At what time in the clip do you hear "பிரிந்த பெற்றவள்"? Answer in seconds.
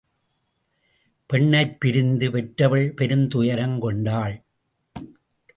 1.79-2.93